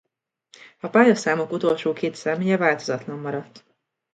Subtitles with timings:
[0.79, 3.65] A pályaszámok utolsó két számjegye változatlan maradt.